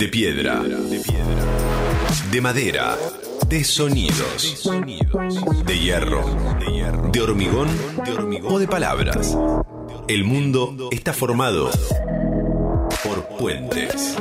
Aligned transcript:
De 0.00 0.08
piedra. 0.08 0.62
De 2.32 2.40
madera. 2.40 2.96
De 3.46 3.62
sonidos. 3.62 4.66
De 5.66 5.78
hierro. 5.78 6.24
De 7.12 7.20
hormigón. 7.20 7.68
O 8.44 8.58
de 8.58 8.66
palabras. 8.66 9.36
El 10.08 10.24
mundo 10.24 10.88
está 10.90 11.12
formado 11.12 11.70
por 13.04 13.28
puentes. 13.36 14.16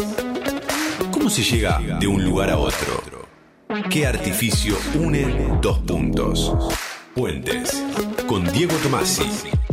¿Cómo 1.13 1.29
se 1.29 1.44
llega 1.44 1.80
de 1.98 2.08
un 2.08 2.26
lugar 2.26 2.50
a 2.50 2.58
otro? 2.58 3.02
¿Qué 3.90 4.06
artificio 4.06 4.76
une 4.96 5.60
dos 5.62 5.80
puntos? 5.80 6.52
Puentes. 7.16 7.82
Con 8.28 8.52
Diego 8.52 8.76
Tomasi. 8.84 9.24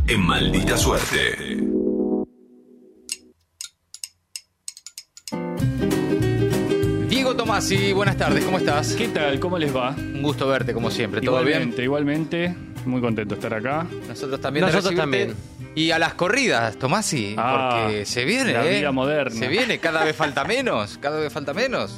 En 0.06 0.20
maldita 0.20 0.76
suerte. 0.76 1.75
Tomasi, 7.56 7.94
buenas 7.94 8.18
tardes, 8.18 8.44
¿cómo 8.44 8.58
estás? 8.58 8.92
¿Qué 8.92 9.08
tal? 9.08 9.40
¿Cómo 9.40 9.56
les 9.56 9.74
va? 9.74 9.94
Un 9.96 10.20
gusto 10.20 10.46
verte 10.46 10.74
como 10.74 10.90
siempre, 10.90 11.22
¿todo 11.22 11.40
igualmente, 11.40 11.76
bien? 11.76 11.84
igualmente. 11.84 12.54
Muy 12.84 13.00
contento 13.00 13.34
de 13.34 13.40
estar 13.40 13.54
acá. 13.58 13.86
Nosotros 14.06 14.38
también. 14.42 14.66
Nosotros 14.66 14.94
también. 14.94 15.34
Y 15.74 15.90
a 15.90 15.98
las 15.98 16.12
corridas, 16.12 16.76
Tomasi, 16.76 17.34
Ah, 17.38 17.84
porque 17.86 18.04
se 18.04 18.26
viene, 18.26 18.52
la 18.52 18.66
¿eh? 18.66 18.80
vida 18.80 18.92
moderna. 18.92 19.30
Se 19.34 19.48
viene, 19.48 19.78
cada 19.78 20.04
vez 20.04 20.14
falta 20.14 20.44
menos, 20.44 20.98
cada 20.98 21.18
vez 21.18 21.32
falta 21.32 21.54
menos. 21.54 21.94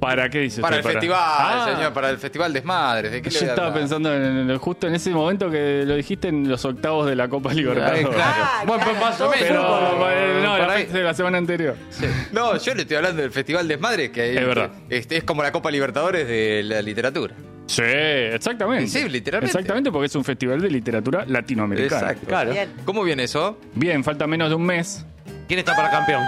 ¿Para 0.00 0.28
qué 0.28 0.40
dices? 0.40 0.60
Para 0.60 0.76
el 0.76 0.82
festival, 0.82 1.18
Ah, 1.18 1.72
señor, 1.74 1.92
para 1.92 2.10
el 2.10 2.18
festival 2.18 2.52
Desmadres. 2.52 3.10
¿de 3.12 3.22
qué 3.22 3.30
Yo 3.30 3.40
estaba 3.40 3.72
pensando 3.72 4.12
en, 4.14 4.50
en- 4.50 4.58
justo 4.58 4.86
en 4.86 4.94
ese 4.94 5.10
momento 5.10 5.50
que 5.50 5.84
lo 5.86 5.94
dijiste 5.96 6.28
en 6.28 6.48
los 6.48 6.64
octavos 6.64 7.06
de 7.06 7.16
la 7.16 7.28
Copa 7.28 7.52
Libertadores. 7.54 8.04
Ay, 8.06 8.12
claro. 8.12 8.42
Ah, 8.44 8.62
bueno, 8.66 8.84
claro, 8.84 9.30
menos. 9.30 9.34
Pero 9.40 10.10
eh, 10.10 10.40
no, 10.42 10.58
la, 10.58 10.74
de 10.76 11.02
la 11.02 11.14
semana 11.14 11.38
anterior. 11.38 11.76
Sí. 11.90 12.04
No, 12.32 12.56
yo 12.58 12.74
le 12.74 12.82
estoy 12.82 12.96
hablando 12.98 13.22
del 13.22 13.30
Festival 13.30 13.66
Desmadres, 13.66 14.10
que 14.10 14.36
Es 14.38 14.46
verdad. 14.46 14.70
Es, 14.90 15.06
es 15.10 15.24
como 15.24 15.42
la 15.42 15.50
Copa 15.50 15.70
Libertadores 15.70 16.28
de 16.28 16.62
la 16.64 16.82
literatura. 16.82 17.34
Sí, 17.66 17.82
exactamente. 17.82 18.86
Sí, 18.88 19.08
literalmente. 19.08 19.50
Exactamente, 19.50 19.90
porque 19.90 20.06
es 20.06 20.14
un 20.14 20.24
festival 20.24 20.60
de 20.60 20.70
literatura 20.70 21.24
latinoamericana. 21.26 22.00
Exacto. 22.02 22.26
Claro. 22.26 22.52
Bien. 22.52 22.70
¿Cómo 22.84 23.02
viene 23.02 23.24
eso? 23.24 23.58
Bien, 23.74 24.04
falta 24.04 24.26
menos 24.26 24.50
de 24.50 24.54
un 24.54 24.64
mes. 24.64 25.04
¿Quién 25.48 25.58
está 25.60 25.74
para 25.74 25.90
campeón? 25.90 26.22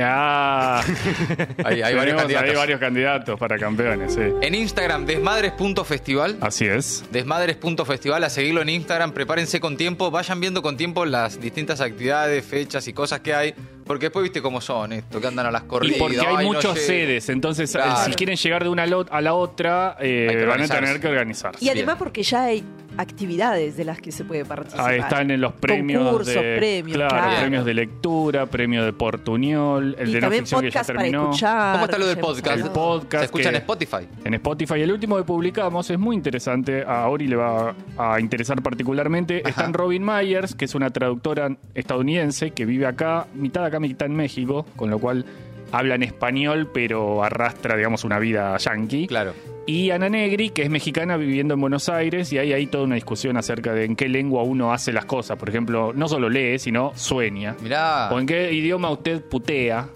Ah, 0.00 0.82
Hay, 1.64 1.82
hay 1.82 1.94
varios 1.94 2.16
candidatos. 2.16 2.50
ahí 2.50 2.56
varios 2.56 2.80
candidatos 2.80 3.38
para 3.38 3.58
campeones, 3.58 4.14
sí. 4.14 4.20
En 4.42 4.54
Instagram, 4.54 5.06
desmadres.festival. 5.06 6.36
Así 6.40 6.66
es. 6.66 7.04
Desmadres.festival, 7.10 8.24
a 8.24 8.30
seguirlo 8.30 8.62
en 8.62 8.68
Instagram, 8.70 9.12
prepárense 9.12 9.60
con 9.60 9.76
tiempo, 9.76 10.10
vayan 10.10 10.40
viendo 10.40 10.62
con 10.62 10.76
tiempo 10.76 11.04
las 11.04 11.40
distintas 11.40 11.80
actividades, 11.80 12.44
fechas 12.44 12.86
y 12.88 12.92
cosas 12.92 13.20
que 13.20 13.34
hay, 13.34 13.54
porque 13.86 14.06
después 14.06 14.22
viste 14.24 14.42
cómo 14.42 14.60
son 14.60 14.92
esto, 14.92 15.20
que 15.20 15.26
andan 15.26 15.46
a 15.46 15.50
las 15.50 15.62
Y 15.62 15.66
corridas. 15.66 15.98
porque 15.98 16.20
hay 16.20 16.46
no 16.48 16.60
llego. 16.60 16.76
sedes, 16.76 17.28
entonces 17.28 17.74
eh, 17.74 17.78
Claro. 17.78 18.04
si 18.04 18.12
quieren 18.14 18.36
llegar 18.36 18.62
de 18.64 18.68
una 18.70 18.82
a 19.10 19.20
la 19.20 19.34
otra, 19.34 19.96
eh, 20.00 20.44
van 20.48 20.62
a 20.62 20.68
tener 20.68 21.00
que 21.00 21.08
organizarse. 21.08 21.64
Y 21.64 21.68
además 21.68 21.96
porque 21.98 22.22
ya 22.22 22.44
hay 22.44 22.64
actividades 22.98 23.76
de 23.76 23.84
las 23.84 24.00
que 24.00 24.12
se 24.12 24.24
puede 24.24 24.44
participar. 24.44 24.90
Ahí 24.90 25.00
están 25.00 25.30
en 25.30 25.40
los 25.40 25.52
premios 25.54 26.02
Concursos, 26.04 26.34
de 26.34 26.56
premios, 26.56 26.96
claro, 26.96 27.16
claro. 27.16 27.40
premios 27.40 27.64
de 27.64 27.74
lectura, 27.74 28.46
premio 28.46 28.84
de 28.84 28.92
Portuñol, 28.92 29.96
el 29.98 30.08
y 30.08 30.12
de 30.12 30.20
no 30.20 30.24
también 30.26 30.42
ficción 30.44 30.62
que 30.62 30.70
ya 30.70 30.82
terminó. 30.84 31.22
escuchar. 31.24 31.72
¿Cómo 31.74 31.84
está 31.86 31.98
lo 31.98 32.06
del 32.06 32.18
podcast? 32.18 32.46
El 32.64 32.70
podcast 32.70 33.18
Se 33.20 33.24
escucha 33.26 33.50
que- 33.50 33.56
en 33.56 33.62
Spotify. 33.62 34.08
En 34.24 34.34
Spotify. 34.34 34.80
El 34.80 34.92
último 34.92 35.16
que 35.16 35.24
publicamos 35.24 35.90
es 35.90 35.98
muy 35.98 36.16
interesante. 36.16 36.84
A 36.86 37.08
Ori 37.08 37.26
le 37.28 37.36
va 37.36 37.74
a 37.98 38.20
interesar 38.20 38.62
particularmente. 38.62 39.40
Ajá. 39.40 39.48
Está 39.50 39.64
en 39.66 39.72
Robin 39.74 40.04
Myers, 40.04 40.54
que 40.54 40.64
es 40.66 40.74
una 40.74 40.90
traductora 40.90 41.56
estadounidense 41.74 42.50
que 42.50 42.64
vive 42.64 42.86
acá, 42.86 43.26
mitad 43.34 43.64
acá, 43.64 43.80
mitad 43.80 44.06
en 44.06 44.16
México, 44.16 44.66
con 44.76 44.90
lo 44.90 44.98
cual 44.98 45.24
habla 45.78 45.94
en 45.94 46.02
español, 46.02 46.70
pero 46.72 47.22
arrastra, 47.22 47.76
digamos, 47.76 48.04
una 48.04 48.18
vida 48.18 48.56
yankee. 48.56 49.06
Claro. 49.06 49.34
Y 49.68 49.90
Ana 49.90 50.08
Negri, 50.08 50.50
que 50.50 50.62
es 50.62 50.70
mexicana 50.70 51.16
viviendo 51.16 51.54
en 51.54 51.60
Buenos 51.60 51.88
Aires, 51.88 52.32
y 52.32 52.38
hay 52.38 52.52
ahí 52.52 52.68
toda 52.68 52.84
una 52.84 52.94
discusión 52.94 53.36
acerca 53.36 53.72
de 53.72 53.84
en 53.84 53.96
qué 53.96 54.08
lengua 54.08 54.44
uno 54.44 54.72
hace 54.72 54.92
las 54.92 55.06
cosas. 55.06 55.36
Por 55.36 55.48
ejemplo, 55.48 55.92
no 55.92 56.06
solo 56.06 56.28
lee, 56.28 56.60
sino 56.60 56.92
sueña. 56.94 57.56
Mirá. 57.60 58.08
O 58.12 58.20
en 58.20 58.26
qué 58.26 58.52
idioma 58.52 58.90
usted 58.90 59.22
putea. 59.22 59.88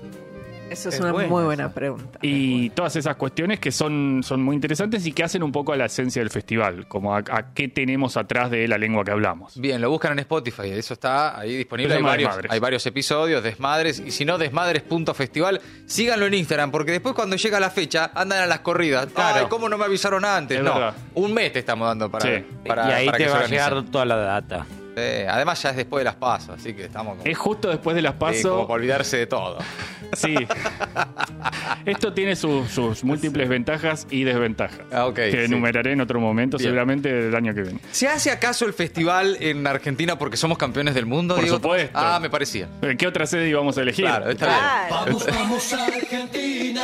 Eso 0.70 0.88
es, 0.88 0.94
Es 0.94 1.00
una 1.00 1.12
buena 1.12 1.28
muy 1.28 1.38
esa. 1.40 1.44
buena 1.46 1.72
pregunta. 1.74 2.18
Y 2.22 2.70
todas 2.70 2.94
esas 2.96 3.16
cuestiones 3.16 3.58
que 3.60 3.72
son, 3.72 4.22
son 4.22 4.42
muy 4.42 4.54
interesantes 4.54 5.04
y 5.06 5.12
que 5.12 5.24
hacen 5.24 5.42
un 5.42 5.52
poco 5.52 5.72
a 5.72 5.76
la 5.76 5.86
esencia 5.86 6.22
del 6.22 6.30
festival, 6.30 6.86
como 6.88 7.14
a, 7.14 7.18
a 7.30 7.52
qué 7.52 7.68
tenemos 7.68 8.16
atrás 8.16 8.50
de 8.50 8.66
la 8.68 8.78
lengua 8.78 9.04
que 9.04 9.10
hablamos. 9.10 9.60
Bien, 9.60 9.80
lo 9.80 9.90
buscan 9.90 10.12
en 10.12 10.20
Spotify, 10.20 10.70
eso 10.70 10.94
está 10.94 11.38
ahí 11.38 11.56
disponible. 11.56 11.94
Hay 11.96 12.02
varios, 12.02 12.28
Desmadres. 12.30 12.52
hay 12.52 12.60
varios 12.60 12.86
episodios, 12.86 13.42
Desmadres, 13.42 13.98
y 14.00 14.10
si 14.12 14.24
no, 14.24 14.38
desmadres.festival. 14.38 15.60
Síganlo 15.86 16.26
en 16.26 16.34
Instagram, 16.34 16.70
porque 16.70 16.92
después 16.92 17.14
cuando 17.14 17.36
llega 17.36 17.58
la 17.60 17.70
fecha, 17.70 18.10
andan 18.14 18.40
a 18.42 18.46
las 18.46 18.60
corridas. 18.60 19.06
Claro. 19.14 19.40
Ay, 19.40 19.46
¿cómo 19.48 19.68
no 19.68 19.76
me 19.76 19.84
avisaron 19.84 20.24
antes? 20.24 20.58
Es 20.58 20.64
no, 20.64 20.74
verdad. 20.74 20.94
un 21.14 21.34
mes 21.34 21.52
te 21.52 21.58
estamos 21.58 21.88
dando 21.88 22.10
para, 22.10 22.24
Sí. 22.24 22.44
para 22.66 22.88
y 22.88 22.92
ahí 22.92 23.06
para 23.06 23.18
que 23.18 23.24
te 23.24 23.30
se 23.30 23.36
va 23.36 23.44
a 23.44 23.48
llegar 23.48 23.84
toda 23.90 24.04
la 24.04 24.16
data. 24.16 24.66
Sí, 25.00 25.26
además 25.28 25.62
ya 25.62 25.70
es 25.70 25.76
después 25.76 26.00
de 26.00 26.04
las 26.04 26.14
pasos, 26.16 26.58
así 26.58 26.74
que 26.74 26.84
estamos 26.84 27.16
como, 27.18 27.30
Es 27.30 27.38
justo 27.38 27.68
después 27.68 27.94
de 27.96 28.02
las 28.02 28.12
sí, 28.14 28.18
como 28.18 28.30
pasos. 28.32 28.60
para 28.66 28.74
olvidarse 28.74 29.16
de 29.18 29.26
todo. 29.26 29.58
Sí. 30.14 30.34
Esto 31.86 32.12
tiene 32.12 32.36
sus, 32.36 32.68
sus 32.70 33.04
múltiples 33.04 33.48
ventajas 33.48 34.06
y 34.10 34.24
desventajas. 34.24 34.80
Ah, 34.92 35.06
ok, 35.06 35.14
que 35.14 35.30
sí. 35.32 35.38
enumeraré 35.38 35.92
en 35.92 36.00
otro 36.00 36.20
momento, 36.20 36.56
Bien. 36.58 36.68
seguramente 36.68 37.28
el 37.28 37.34
año 37.34 37.54
que 37.54 37.62
viene. 37.62 37.80
¿Se 37.92 38.08
hace 38.08 38.30
acaso 38.30 38.66
el 38.66 38.72
festival 38.72 39.36
en 39.40 39.66
Argentina 39.66 40.18
porque 40.18 40.36
somos 40.36 40.58
campeones 40.58 40.94
del 40.94 41.06
mundo? 41.06 41.36
Por 41.36 41.46
supuesto. 41.48 41.90
Ah, 41.98 42.18
me 42.20 42.28
parecía. 42.30 42.68
Eh, 42.82 42.96
¿Qué 42.98 43.06
otra 43.06 43.26
sede 43.26 43.48
íbamos 43.48 43.78
a 43.78 43.82
elegir? 43.82 44.04
Claro, 44.04 44.30
está 44.30 44.86
Claro. 44.88 45.16
bien. 46.32 46.78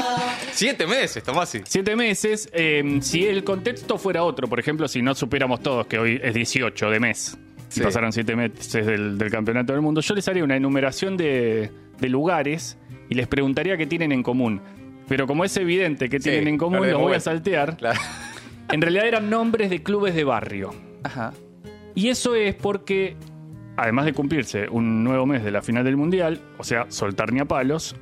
Siete 0.53 0.87
meses, 0.87 1.23
Tomasi. 1.23 1.61
Siete 1.65 1.97
meses. 1.97 2.49
eh, 2.53 2.99
si 3.01 3.27
el 3.27 3.45
contexto 3.45 3.99
fuera 3.99 4.23
otro, 4.23 4.49
por 4.49 4.59
ejemplo, 4.61 4.89
si 4.89 5.03
no 5.03 5.15
supiéramos 5.15 5.61
todos 5.61 5.87
que 5.87 5.99
hoy 5.99 6.21
es 6.23 6.35
18 6.35 6.91
de 6.91 7.01
mes, 7.01 7.37
Sí. 7.79 7.85
pasaron 7.85 8.13
siete 8.13 8.35
meses 8.37 8.87
del, 8.87 9.17
del 9.19 9.31
campeonato 9.31 9.73
del 9.73 9.83
mundo, 9.83 10.01
yo 10.01 10.15
les 10.15 10.27
haría 10.29 10.45
una 10.45 10.57
enumeración 10.57 11.17
de, 11.17 11.71
de 12.01 12.09
lugares 12.09 12.79
y 13.09 13.15
les 13.15 13.27
preguntaría 13.27 13.77
qué 13.77 13.87
tienen 13.87 14.13
en 14.13 14.23
común. 14.23 14.61
Pero 15.09 15.27
como 15.27 15.45
es 15.45 15.57
evidente 15.57 16.09
que 16.09 16.19
Sí, 16.19 16.31
tienen 16.31 16.49
en 16.49 16.59
común, 16.59 16.91
los 16.91 17.01
voy 17.01 17.15
a 17.15 17.21
saltear. 17.21 17.77
Claro. 17.77 18.01
En 18.73 18.83
realidad 18.83 19.07
eran 19.07 19.31
nombres 19.31 19.71
de 19.71 19.81
clubes 19.85 20.13
de 20.17 20.25
barrio. 20.25 20.75
Ajá. 21.05 21.33
Y 21.95 22.09
eso 22.09 22.35
es 22.35 22.53
porque, 22.57 23.17
además 23.77 24.07
de 24.07 24.13
cumplirse 24.13 24.69
un 24.69 25.05
nuevo 25.05 25.25
mes 25.25 25.45
de 25.45 25.53
la 25.53 25.63
final 25.63 25.85
del 25.85 25.97
Mundial, 25.97 26.41
o 26.59 26.65
sea, 26.65 26.87
soltar 26.89 27.33
ni 27.33 27.39
a 27.39 27.45
palos, 27.45 27.95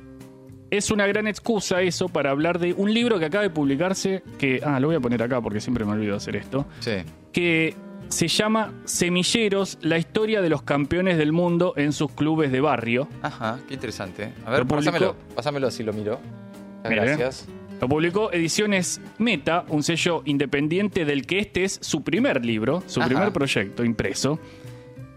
es 0.71 0.89
una 0.89 1.05
gran 1.05 1.27
excusa 1.27 1.83
eso 1.83 2.09
para 2.09 2.31
hablar 2.31 2.57
de 2.57 2.73
un 2.73 2.91
libro 2.91 3.19
que 3.19 3.25
acaba 3.25 3.43
de 3.43 3.51
publicarse, 3.51 4.23
que, 4.39 4.59
ah, 4.65 4.79
lo 4.79 4.87
voy 4.87 4.95
a 4.95 4.99
poner 4.99 5.21
acá 5.21 5.39
porque 5.39 5.61
siempre 5.61 5.85
me 5.85 5.91
olvido 5.91 6.15
hacer 6.15 6.35
esto, 6.35 6.65
Sí. 6.79 6.93
que 7.31 7.75
se 8.09 8.27
llama 8.27 8.71
Semilleros, 8.85 9.77
la 9.81 9.97
historia 9.97 10.41
de 10.41 10.49
los 10.49 10.61
campeones 10.63 11.17
del 11.17 11.31
mundo 11.31 11.73
en 11.75 11.91
sus 11.93 12.11
clubes 12.11 12.51
de 12.51 12.61
barrio. 12.61 13.07
Ajá, 13.21 13.59
qué 13.67 13.73
interesante. 13.73 14.33
A 14.45 14.51
ver, 14.51 14.61
publicó- 14.65 14.75
pásamelo. 14.91 15.15
Pásamelo 15.35 15.67
así 15.67 15.83
lo 15.83 15.93
miro. 15.93 16.19
Mire. 16.83 16.95
Gracias. 16.95 17.47
Lo 17.81 17.89
publicó 17.89 18.31
Ediciones 18.31 19.01
Meta, 19.17 19.65
un 19.67 19.83
sello 19.83 20.21
independiente 20.25 21.03
del 21.03 21.25
que 21.25 21.39
este 21.39 21.63
es 21.65 21.77
su 21.81 22.03
primer 22.03 22.45
libro, 22.45 22.83
su 22.87 23.01
Ajá. 23.01 23.09
primer 23.09 23.31
proyecto 23.33 23.83
impreso. 23.83 24.39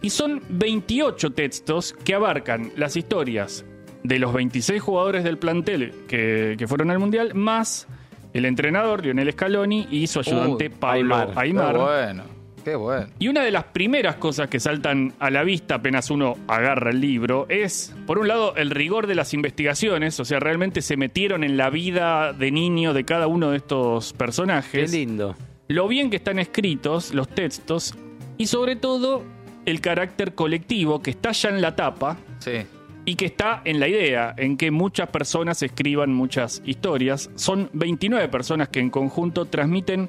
Y 0.02 0.10
son 0.10 0.42
28 0.48 1.30
textos 1.32 1.94
que 2.04 2.14
abarcan 2.14 2.72
las 2.76 2.96
historias 2.96 3.64
de 4.02 4.18
los 4.18 4.32
26 4.32 4.80
jugadores 4.80 5.24
del 5.24 5.38
plantel 5.38 5.92
que, 6.08 6.54
que 6.58 6.66
fueron 6.66 6.90
al 6.90 6.98
Mundial, 6.98 7.34
más 7.34 7.86
el 8.32 8.44
entrenador 8.44 9.04
Lionel 9.04 9.32
Scaloni 9.32 9.86
y 9.90 10.06
su 10.06 10.20
ayudante 10.20 10.70
Pablo 10.70 11.14
Aymar. 11.16 11.38
Aymar. 11.38 11.76
Bueno, 11.76 12.22
qué 12.70 12.76
bueno. 12.76 13.06
Y 13.18 13.28
una 13.28 13.42
de 13.42 13.50
las 13.50 13.64
primeras 13.64 14.16
cosas 14.16 14.48
que 14.48 14.60
saltan 14.60 15.14
a 15.18 15.30
la 15.30 15.42
vista 15.44 15.76
apenas 15.76 16.10
uno 16.10 16.36
agarra 16.48 16.90
el 16.90 17.00
libro 17.00 17.46
es, 17.48 17.94
por 18.06 18.18
un 18.18 18.28
lado, 18.28 18.54
el 18.56 18.70
rigor 18.70 19.06
de 19.06 19.14
las 19.14 19.32
investigaciones, 19.34 20.18
o 20.20 20.24
sea, 20.24 20.40
realmente 20.40 20.82
se 20.82 20.96
metieron 20.96 21.44
en 21.44 21.56
la 21.56 21.70
vida 21.70 22.32
de 22.32 22.50
niño 22.50 22.92
de 22.94 23.04
cada 23.04 23.26
uno 23.26 23.50
de 23.50 23.56
estos 23.58 24.12
Qué 24.12 24.18
personajes, 24.18 24.92
lindo. 24.92 25.34
lo 25.68 25.88
bien 25.88 26.10
que 26.10 26.16
están 26.16 26.38
escritos 26.38 27.14
los 27.14 27.28
textos 27.28 27.94
y 28.36 28.46
sobre 28.46 28.76
todo 28.76 29.22
el 29.66 29.80
carácter 29.80 30.34
colectivo 30.34 31.02
que 31.02 31.10
está 31.10 31.32
ya 31.32 31.48
en 31.50 31.60
la 31.60 31.74
tapa 31.76 32.16
Sí. 32.38 32.66
y 33.04 33.14
que 33.16 33.26
está 33.26 33.60
en 33.64 33.80
la 33.80 33.88
idea, 33.88 34.34
en 34.36 34.56
que 34.56 34.70
muchas 34.70 35.08
personas 35.08 35.62
escriban 35.62 36.12
muchas 36.12 36.62
historias. 36.64 37.30
Son 37.34 37.68
29 37.72 38.28
personas 38.28 38.68
que 38.68 38.80
en 38.80 38.90
conjunto 38.90 39.46
transmiten 39.46 40.08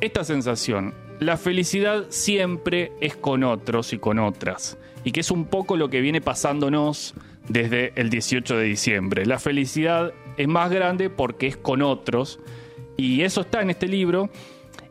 esta 0.00 0.24
sensación. 0.24 0.92
La 1.20 1.36
felicidad 1.36 2.06
siempre 2.08 2.92
es 3.00 3.16
con 3.16 3.44
otros 3.44 3.92
y 3.92 3.98
con 3.98 4.18
otras. 4.18 4.78
Y 5.04 5.12
que 5.12 5.20
es 5.20 5.30
un 5.30 5.44
poco 5.46 5.76
lo 5.76 5.88
que 5.88 6.00
viene 6.00 6.20
pasándonos 6.20 7.14
desde 7.48 7.92
el 7.96 8.10
18 8.10 8.56
de 8.56 8.64
diciembre. 8.64 9.26
La 9.26 9.38
felicidad 9.38 10.12
es 10.36 10.48
más 10.48 10.70
grande 10.70 11.10
porque 11.10 11.46
es 11.46 11.56
con 11.56 11.82
otros. 11.82 12.40
Y 12.96 13.22
eso 13.22 13.42
está 13.42 13.62
en 13.62 13.70
este 13.70 13.86
libro. 13.86 14.30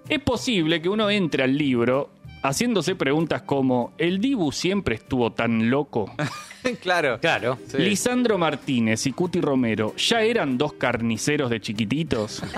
Es 0.09 0.19
posible 0.19 0.81
que 0.81 0.89
uno 0.89 1.09
entre 1.09 1.43
al 1.43 1.57
libro 1.57 2.09
haciéndose 2.43 2.95
preguntas 2.95 3.41
como, 3.43 3.93
¿el 3.97 4.19
Dibu 4.19 4.51
siempre 4.51 4.95
estuvo 4.95 5.31
tan 5.31 5.69
loco? 5.69 6.11
claro. 6.81 7.19
Claro. 7.19 7.57
Sí. 7.67 7.77
Lisandro 7.77 8.37
Martínez 8.37 9.05
y 9.07 9.11
Cuti 9.11 9.41
Romero, 9.41 9.95
¿ya 9.95 10.21
eran 10.21 10.57
dos 10.57 10.73
carniceros 10.73 11.49
de 11.49 11.59
chiquititos? 11.61 12.41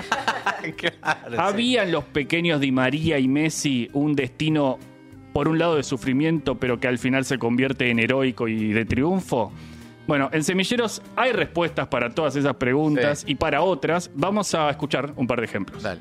Claro, 0.76 1.30
sí. 1.30 1.36
¿Habían 1.38 1.92
los 1.92 2.02
pequeños 2.04 2.60
Di 2.60 2.72
María 2.72 3.20
y 3.20 3.28
Messi 3.28 3.88
un 3.92 4.16
destino, 4.16 4.78
por 5.32 5.46
un 5.46 5.60
lado, 5.60 5.76
de 5.76 5.84
sufrimiento, 5.84 6.56
pero 6.56 6.80
que 6.80 6.88
al 6.88 6.98
final 6.98 7.24
se 7.24 7.38
convierte 7.38 7.88
en 7.88 8.00
heroico 8.00 8.48
y 8.48 8.72
de 8.72 8.84
triunfo? 8.84 9.52
Bueno, 10.08 10.28
en 10.32 10.42
Semilleros 10.42 11.02
hay 11.14 11.30
respuestas 11.32 11.86
para 11.86 12.10
todas 12.10 12.34
esas 12.34 12.54
preguntas 12.56 13.20
Sí. 13.20 13.32
y 13.32 13.34
para 13.36 13.62
otras 13.62 14.10
vamos 14.14 14.54
a 14.54 14.68
escuchar 14.70 15.12
un 15.14 15.26
par 15.28 15.38
de 15.40 15.46
ejemplos. 15.46 15.82
Dale. 15.84 16.00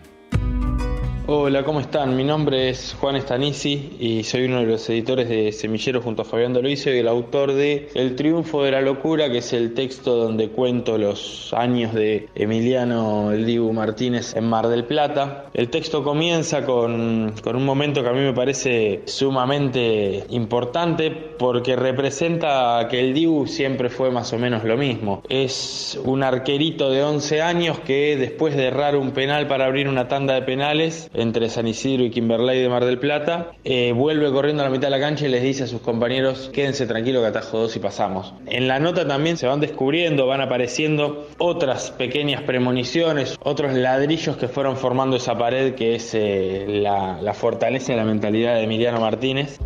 Hola, 1.27 1.63
¿cómo 1.63 1.80
están? 1.80 2.16
Mi 2.16 2.24
nombre 2.24 2.69
es 2.69 2.95
Juan 3.00 3.16
Estanici 3.16 3.95
y 4.00 4.24
soy 4.24 4.45
uno 4.45 4.60
de 4.60 4.68
los 4.68 4.88
editores 4.92 5.27
de 5.27 5.51
Semillero 5.54 6.00
junto 6.00 6.22
a 6.22 6.25
Fabián 6.25 6.54
Doloiso 6.54 6.92
y 6.92 7.00
el 7.00 7.07
autor 7.07 7.54
de 7.54 7.89
El 7.95 8.16
triunfo 8.16 8.62
de 8.62 8.69
la 8.69 8.81
locura, 8.81 9.31
que 9.31 9.39
es 9.39 9.51
el 9.51 9.74
texto 9.74 10.18
donde 10.18 10.50
cuento 10.50 11.00
los 11.00 11.51
años 11.56 11.95
de 11.95 12.30
Emiliano 12.36 13.31
El 13.31 13.48
Dibu 13.48 13.74
Martínez 13.74 14.36
en 14.36 14.45
Mar 14.45 14.68
del 14.68 14.83
Plata. 14.83 15.48
El 15.56 15.69
texto 15.69 16.04
comienza 16.04 16.63
con, 16.63 17.33
con 17.44 17.56
un 17.56 17.66
momento 17.66 18.04
que 18.04 18.10
a 18.10 18.13
mí 18.13 18.22
me 18.22 18.33
parece 18.33 19.01
sumamente 19.06 20.25
importante 20.30 21.10
porque 21.10 21.75
representa 21.75 22.88
que 22.88 23.00
el 23.00 23.16
Dibu 23.16 23.48
siempre 23.48 23.89
fue 23.89 24.12
más 24.12 24.31
o 24.31 24.38
menos 24.38 24.63
lo 24.63 24.77
mismo. 24.77 25.24
Es 25.27 26.00
un 26.06 26.22
arquerito 26.22 26.92
de 26.92 27.01
11 27.01 27.42
años 27.42 27.80
que 27.80 28.16
después 28.16 28.56
de 28.56 28.66
errar 28.66 28.95
un 28.95 29.10
penal 29.10 29.48
para 29.48 29.66
abrir 29.66 29.88
una 29.88 30.07
tanda 30.07 30.36
de 30.36 30.44
penales 30.44 31.10
entre 31.17 31.50
San 31.50 31.67
Isidro 31.67 32.03
y 32.03 32.12
Kimberley 32.12 32.62
de 32.62 32.69
Mar 32.69 32.85
del 32.85 33.00
Plata, 33.00 33.51
eh, 33.63 33.94
vuelve 33.94 34.31
corriendo 34.31 34.63
a 34.63 34.65
la 34.65 34.71
mitad 34.71 34.88
de 34.88 34.91
la 34.91 35.00
cancha 35.00 35.25
y 35.25 35.29
les 35.29 35.44
dice 35.44 35.63
a 35.63 35.67
sus 35.67 35.81
compañeros, 35.81 36.50
quédense 36.53 36.88
tranquilos 36.88 37.21
que 37.23 37.27
atajo 37.27 37.59
dos 37.59 37.75
y 37.75 37.79
pasamos. 37.79 38.33
En 38.45 38.67
la 38.67 38.79
nota 38.79 39.07
también 39.07 39.38
se 39.38 39.47
van 39.47 39.59
descubriendo, 39.59 40.27
van 40.27 40.41
apareciendo 40.41 41.27
otras 41.38 41.91
pequeñas 41.91 42.41
premoniciones, 42.44 43.38
otros 43.44 43.73
ladrillos 43.73 44.38
que 44.38 44.47
fueron 44.47 44.77
formando 44.77 45.17
esa 45.17 45.38
pared 45.38 45.75
que 45.75 45.95
es 45.95 46.13
eh, 46.13 46.65
la, 46.67 47.21
la 47.21 47.33
fortaleza 47.33 47.94
de 47.94 47.97
la 47.97 48.06
mentalidad 48.06 48.56
de 48.56 48.63
Emiliano 48.63 49.00
Martínez. 49.00 49.59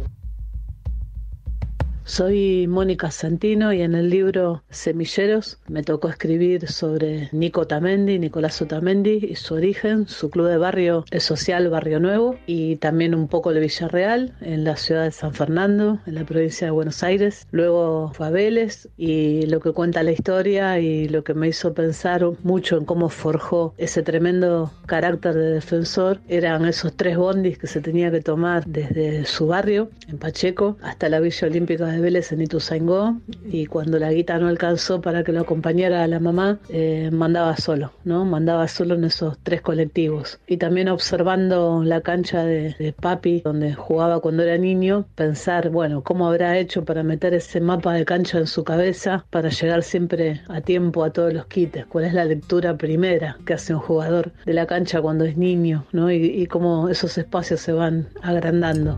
Soy 2.10 2.66
Mónica 2.66 3.12
Santino 3.12 3.72
y 3.72 3.84
en 3.84 3.94
el 3.94 4.10
libro 4.10 4.64
Semilleros 4.72 5.60
me 5.68 5.84
tocó 5.84 6.10
escribir 6.10 6.68
sobre 6.68 7.30
Nico 7.34 7.68
Tamendi, 7.68 8.18
Nicolás 8.18 8.60
Otamendi 8.64 9.28
y 9.30 9.36
su 9.36 9.54
origen, 9.54 10.08
su 10.08 10.32
club 10.32 10.48
de 10.48 10.58
barrio, 10.58 11.06
el 11.12 11.22
social 11.22 11.70
Barrio 11.70 12.00
Nuevo 12.00 12.36
y 12.48 12.78
también 12.78 13.14
un 13.14 13.28
poco 13.28 13.52
el 13.52 13.60
Villarreal 13.60 14.34
en 14.42 14.64
la 14.64 14.76
ciudad 14.76 15.04
de 15.04 15.12
San 15.12 15.36
Fernando, 15.36 16.00
en 16.08 16.16
la 16.16 16.26
provincia 16.26 16.66
de 16.66 16.72
Buenos 16.72 17.04
Aires. 17.04 17.46
Luego 17.52 18.12
fue 18.16 18.26
a 18.26 18.32
Vélez 18.32 18.88
y 18.98 19.46
lo 19.46 19.60
que 19.60 19.72
cuenta 19.72 20.02
la 20.02 20.12
historia 20.12 20.80
y 20.80 21.08
lo 21.10 21.24
que 21.24 21.36
me 21.36 21.50
hizo 21.50 21.76
pensar 21.76 22.26
mucho 22.42 22.80
en 22.80 22.86
cómo 22.86 23.10
forjó 23.10 23.76
ese 23.78 24.02
tremendo 24.02 24.72
carácter 24.88 25.36
de 25.36 25.52
defensor 25.52 26.22
eran 26.28 26.66
esos 26.66 26.92
tres 26.94 27.18
bondis 27.18 27.60
que 27.60 27.68
se 27.68 27.82
tenía 27.82 28.10
que 28.10 28.22
tomar 28.22 28.66
desde 28.66 29.26
su 29.26 29.46
barrio, 29.46 29.92
en 30.08 30.18
Pacheco, 30.18 30.76
hasta 30.82 31.08
la 31.08 31.20
Villa 31.20 31.48
Olímpica 31.48 31.99
de 32.00 32.06
Vélez 32.06 32.32
en 32.32 32.42
Ituzaingó 32.42 33.18
y 33.46 33.66
cuando 33.66 34.00
la 34.00 34.12
guita 34.12 34.38
no 34.40 34.48
alcanzó 34.48 35.02
para 35.02 35.24
que 35.24 35.32
lo 35.32 35.42
acompañara 35.42 36.04
a 36.04 36.08
la 36.08 36.20
mamá, 36.20 36.60
eh, 36.70 37.10
mandaba 37.12 37.58
solo, 37.58 37.92
¿no? 38.06 38.26
Mandaba 38.26 38.68
solo 38.68 38.96
en 38.96 39.04
esos 39.04 39.38
tres 39.44 39.62
colectivos. 39.62 40.40
Y 40.48 40.58
también 40.58 40.88
observando 40.88 41.84
la 41.84 42.02
cancha 42.02 42.44
de, 42.46 42.76
de 42.80 42.94
papi, 42.94 43.42
donde 43.44 43.74
jugaba 43.74 44.22
cuando 44.22 44.44
era 44.44 44.58
niño, 44.58 45.06
pensar, 45.16 45.70
bueno, 45.70 46.02
¿cómo 46.04 46.28
habrá 46.28 46.58
hecho 46.58 46.86
para 46.86 47.04
meter 47.04 47.34
ese 47.34 47.60
mapa 47.60 47.94
de 47.94 48.06
cancha 48.06 48.40
en 48.40 48.48
su 48.48 48.64
cabeza 48.64 49.26
para 49.30 49.50
llegar 49.50 49.84
siempre 49.84 50.42
a 50.48 50.62
tiempo 50.62 51.04
a 51.04 51.12
todos 51.12 51.34
los 51.34 51.48
quites? 51.48 51.86
¿Cuál 51.88 52.06
es 52.06 52.14
la 52.14 52.26
lectura 52.26 52.78
primera 52.78 53.38
que 53.46 53.54
hace 53.54 53.74
un 53.74 53.82
jugador 53.82 54.32
de 54.46 54.54
la 54.54 54.66
cancha 54.66 55.02
cuando 55.02 55.26
es 55.26 55.38
niño, 55.38 55.86
¿no? 55.92 56.10
Y, 56.12 56.16
y 56.18 56.46
cómo 56.48 56.88
esos 56.90 57.18
espacios 57.18 57.60
se 57.60 57.74
van 57.74 58.08
agrandando. 58.22 58.98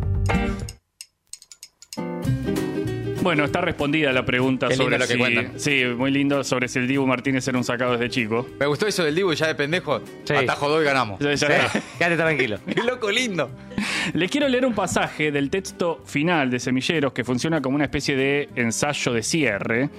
Bueno, 3.22 3.46
está 3.46 3.62
respondida 3.62 4.12
la 4.12 4.26
pregunta 4.26 4.68
Qué 4.68 4.74
lindo 4.76 4.84
sobre 4.86 4.98
lo 4.98 5.06
que 5.08 5.14
si... 5.14 5.20
cuentan. 5.20 5.60
Sí, 5.60 5.84
muy 5.96 6.10
lindo 6.12 6.44
sobre 6.44 6.68
si 6.68 6.80
el 6.80 6.88
Dibu 6.88 7.06
Martínez 7.06 7.48
era 7.48 7.58
un 7.58 7.64
sacado 7.64 7.92
desde 7.94 8.10
chico. 8.10 8.48
Me 8.60 8.66
gustó 8.66 8.88
eso 8.88 9.04
del 9.04 9.14
Dibu 9.16 9.34
ya 9.34 9.48
de 9.48 9.56
pendejo. 9.56 10.02
Sí. 10.24 10.34
Atajo 10.34 10.70
dos 10.70 10.82
y 10.82 10.86
ganamos. 10.86 11.20
Ya- 11.20 11.34
ya 11.36 11.48
está. 11.48 11.80
Quédate 12.00 12.16
tranquilo. 12.18 12.58
Qué 12.76 12.82
loco 12.84 13.12
lindo. 13.12 13.52
Les 14.14 14.30
quiero 14.32 14.48
leer 14.48 14.66
un 14.66 14.74
pasaje 14.74 15.32
del 15.32 15.50
texto 15.52 16.02
final 16.06 16.50
de 16.50 16.60
Semilleros 16.60 17.14
que 17.14 17.24
funciona 17.24 17.62
como 17.62 17.76
una 17.76 17.86
especie 17.86 18.16
de 18.16 18.50
ensayo 18.56 19.14
de 19.14 19.22
cierre, 19.22 19.90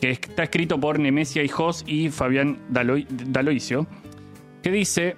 que 0.00 0.10
está 0.10 0.42
escrito 0.42 0.80
por 0.80 0.98
Nemesia 0.98 1.42
Hijos 1.44 1.84
y 1.86 2.08
Fabián 2.10 2.58
Dalo- 2.68 3.06
Daloisio, 3.08 3.86
que 4.62 4.70
dice, 4.72 5.16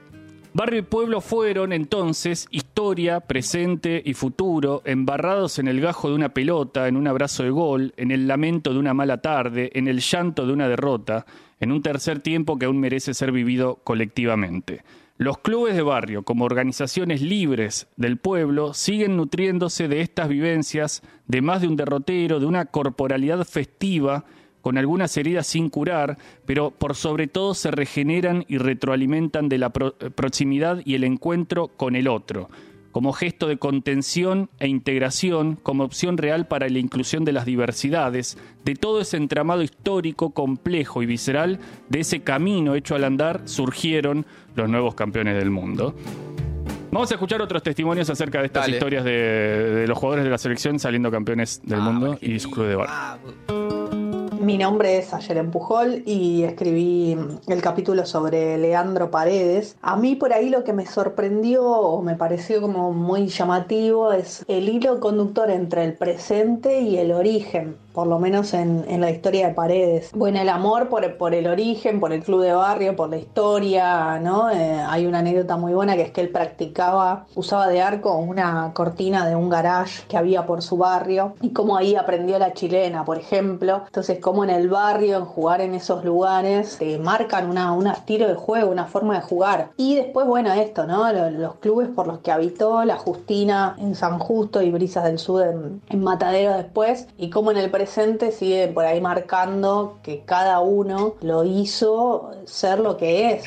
Barrio 0.55 0.81
y 0.81 0.83
pueblo 0.83 1.23
fueron 1.23 1.73
entonces 1.73 2.47
historia, 2.51 3.21
presente 3.21 4.03
y 4.05 4.13
futuro, 4.13 4.83
embarrados 4.85 5.59
en 5.59 5.67
el 5.67 5.81
gajo 5.81 6.11
de 6.11 6.15
una 6.15 6.35
pelota, 6.35 6.89
en 6.89 6.99
un 6.99 7.07
abrazo 7.07 7.43
de 7.43 7.49
gol, 7.49 7.95
en 7.97 8.11
el 8.11 8.29
lamento 8.29 8.75
de 8.75 8.79
una 8.79 8.93
mala 8.93 9.23
tarde, 9.23 9.71
en 9.73 9.89
el 9.89 10.01
llanto 10.01 10.47
de 10.47 10.53
una 10.53 10.69
derrota, 10.69 11.25
en 11.59 11.73
un 11.73 11.81
tercer 11.81 12.21
tiempo 12.21 12.59
que 12.59 12.67
aún 12.67 12.79
merece 12.79 13.15
ser 13.15 13.33
vivido 13.33 13.77
colectivamente. 13.83 14.83
Los 15.17 15.39
clubes 15.39 15.75
de 15.75 15.83
barrio, 15.83 16.23
como 16.23 16.45
organizaciones 16.45 17.23
libres 17.23 17.87
del 17.97 18.19
pueblo, 18.19 18.75
siguen 18.75 19.17
nutriéndose 19.17 19.89
de 19.89 20.03
estas 20.03 20.29
vivencias, 20.29 21.03
de 21.29 21.41
más 21.41 21.63
de 21.63 21.69
un 21.69 21.77
derrotero, 21.77 22.41
de 22.41 22.47
una 22.47 22.67
corporalidad 22.67 23.45
festiva, 23.45 24.27
con 24.63 24.79
algunas 24.79 25.15
heridas 25.19 25.47
sin 25.47 25.69
curar, 25.69 26.17
pero 26.47 26.71
por 26.71 26.95
sobre 26.95 27.27
todo 27.27 27.53
se 27.53 27.71
regeneran 27.71 28.47
y 28.49 28.57
retroalimentan 28.57 29.51
de 29.51 29.59
la 29.59 29.71
pro- 29.71 29.97
eh, 30.01 30.09
proximidad 30.09 30.81
y 30.85 30.95
el 30.95 31.05
encuentro 31.05 31.69
con 31.69 31.95
el 31.97 32.09
otro, 32.09 32.49
como 32.93 33.13
gesto 33.13 33.49
de 33.49 33.57
contención 33.57 34.51
e 34.61 34.69
integración, 34.69 35.57
como 35.57 35.83
opción 35.85 36.17
real 36.19 36.47
para 36.47 36.69
la 36.69 36.79
inclusión 36.79 37.25
de 37.25 37.33
las 37.33 37.45
diversidades, 37.45 38.39
de 38.65 38.75
todo 38.75 39.01
ese 39.01 39.17
entramado 39.17 39.63
histórico, 39.63 40.31
complejo 40.31 41.03
y 41.03 41.07
visceral, 41.07 41.59
de 41.89 42.01
ese 42.01 42.21
camino 42.21 42.75
hecho 42.75 42.95
al 42.95 43.05
andar, 43.05 43.43
surgieron 43.47 44.27
los 44.55 44.69
nuevos 44.69 44.95
campeones 44.95 45.37
del 45.37 45.51
mundo. 45.51 45.95
Vamos 46.91 47.11
a 47.11 47.15
escuchar 47.15 47.41
otros 47.41 47.63
testimonios 47.63 48.11
acerca 48.11 48.41
de 48.41 48.47
estas 48.49 48.65
Dale. 48.65 48.77
historias 48.77 49.03
de, 49.03 49.11
de 49.13 49.87
los 49.89 49.97
jugadores 49.97 50.25
de 50.27 50.31
la 50.31 50.37
selección 50.37 50.79
saliendo 50.79 51.11
campeones 51.11 51.63
del 51.65 51.81
mundo 51.81 52.19
y 52.21 52.39
su 52.39 52.51
club 52.51 52.67
de 52.67 52.77
barrio. 52.77 53.62
Mi 54.43 54.59
nombre 54.59 54.99
es 54.99 55.15
Ayeren 55.15 55.53
Pujol 55.53 56.03
y 56.05 56.43
escribí 56.43 57.17
el 57.47 57.63
capítulo 57.63 58.05
sobre 58.05 58.59
Leandro 58.59 59.09
Paredes. 59.09 59.77
A 59.83 59.95
mí 59.95 60.17
por 60.17 60.33
ahí 60.33 60.51
lo 60.51 60.65
que 60.65 60.73
me 60.73 60.85
sorprendió 60.85 61.65
o 61.65 62.03
me 62.03 62.17
pareció 62.17 62.61
como 62.61 62.93
muy 62.93 63.29
llamativo 63.29 64.13
es 64.13 64.45
el 64.49 64.69
hilo 64.69 64.99
conductor 64.99 65.49
entre 65.49 65.85
el 65.85 65.95
presente 65.95 66.81
y 66.81 66.99
el 66.99 67.13
origen, 67.13 67.77
por 67.93 68.07
lo 68.07 68.19
menos 68.19 68.55
en, 68.55 68.85
en 68.89 69.01
la 69.01 69.11
historia 69.11 69.49
de 69.49 69.55
Paredes. 69.55 70.11
Bueno, 70.15 70.41
el 70.41 70.49
amor 70.49 70.89
por, 70.89 71.17
por 71.17 71.35
el 71.35 71.47
origen, 71.47 72.01
por 72.01 72.13
el 72.13 72.23
club 72.23 72.43
de 72.43 72.53
barrio, 72.53 72.97
por 72.97 73.11
la 73.11 73.17
historia, 73.17 74.19
¿no? 74.19 74.51
Eh, 74.51 74.81
hay 74.89 75.07
una 75.07 75.19
anécdota 75.19 75.57
muy 75.57 75.73
buena 75.73 75.97
que 75.97 76.03
es 76.03 76.11
que 76.11 76.21
él 76.21 76.31
practicaba, 76.31 77.27
usaba 77.35 77.69
de 77.69 77.83
arco 77.83 78.17
una 78.17 78.73
cortina 78.75 79.27
de 79.27 79.37
un 79.37 79.49
garage 79.49 80.05
que 80.09 80.17
había 80.17 80.47
por 80.47 80.63
su 80.63 80.77
barrio 80.77 81.35
y 81.41 81.51
cómo 81.51 81.77
ahí 81.77 81.95
aprendió 81.97 82.39
la 82.39 82.53
chilena, 82.53 83.05
por 83.05 83.19
ejemplo. 83.19 83.83
Entonces, 83.87 84.19
como 84.21 84.45
en 84.45 84.51
el 84.51 84.69
barrio, 84.69 85.19
en 85.19 85.25
jugar 85.25 85.61
en 85.61 85.75
esos 85.75 86.05
lugares, 86.05 86.77
te 86.79 86.99
marcan 86.99 87.49
una, 87.51 87.73
un 87.73 87.87
estilo 87.87 88.29
de 88.29 88.35
juego, 88.35 88.71
una 88.71 88.87
forma 88.87 89.15
de 89.15 89.23
jugar. 89.23 89.71
Y 89.77 89.97
después, 89.97 90.27
bueno, 90.27 90.53
esto, 90.53 90.87
¿no? 90.87 91.13
Los, 91.13 91.33
los 91.33 91.55
clubes 91.57 91.89
por 91.89 92.07
los 92.07 92.19
que 92.21 92.33
habitó, 92.33 92.85
la 92.85 92.97
Justina 92.97 93.77
en 93.79 93.95
San 93.95 94.19
Justo 94.19 94.63
y 94.63 94.71
Brisas 94.71 95.05
del 95.05 95.19
Sur 95.19 95.47
en, 95.47 95.83
en 95.89 96.03
Matadero 96.03 96.53
después, 96.57 97.09
y 97.17 97.31
cómo 97.31 97.51
en 97.51 97.57
el 97.57 97.71
presente 97.83 98.31
sigue 98.31 98.69
por 98.69 98.85
ahí 98.85 99.01
marcando 99.01 99.99
que 100.05 100.23
cada 100.25 100.61
uno 100.61 101.17
lo 101.21 101.43
hizo 101.45 102.31
ser 102.45 102.79
lo 102.79 102.97
que 102.97 103.33
es. 103.33 103.45